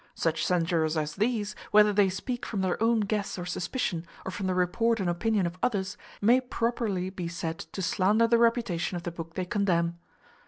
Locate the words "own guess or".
2.81-3.45